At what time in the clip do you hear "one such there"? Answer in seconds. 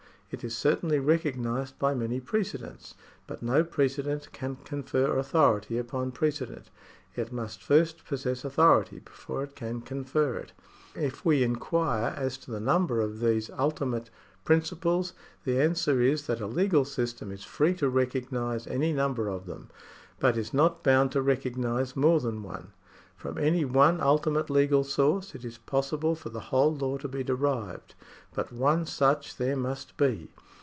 28.51-29.55